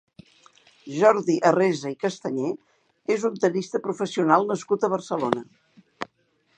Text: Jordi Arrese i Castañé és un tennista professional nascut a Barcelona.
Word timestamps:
Jordi 0.93 1.35
Arrese 1.49 1.91
i 1.95 1.99
Castañé 2.05 2.49
és 3.17 3.29
un 3.31 3.39
tennista 3.45 3.83
professional 3.89 4.49
nascut 4.53 4.89
a 4.89 4.95
Barcelona. 4.99 5.49